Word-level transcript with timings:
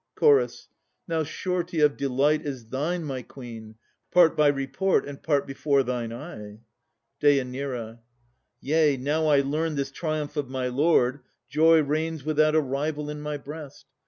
CH. 0.17 0.51
Now 1.07 1.21
surety 1.23 1.79
of 1.79 1.95
delight 1.95 2.43
is 2.43 2.65
thine, 2.69 3.03
my 3.03 3.21
Queen, 3.21 3.75
Part 4.11 4.35
by 4.35 4.47
report 4.47 5.07
and 5.07 5.21
part 5.21 5.45
before 5.45 5.83
thine 5.83 6.11
eye. 6.11 6.61
DÊ. 7.21 7.99
Yea, 8.61 8.97
now 8.97 9.27
I 9.27 9.41
learn 9.41 9.75
this 9.75 9.91
triumph 9.91 10.37
of 10.37 10.49
my 10.49 10.69
lord, 10.69 11.19
Joy 11.49 11.83
reigns 11.83 12.23
without 12.23 12.55
a 12.55 12.61
rival 12.61 13.11
in 13.11 13.21
my 13.21 13.37
breast. 13.37 13.85